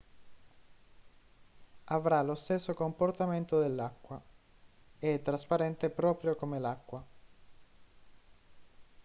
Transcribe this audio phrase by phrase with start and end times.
[1.83, 4.19] avrà lo stesso comportamento dell'acqua
[4.97, 7.05] è trasparente proprio come l'acqua